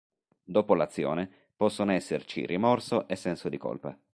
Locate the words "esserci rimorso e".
1.91-3.15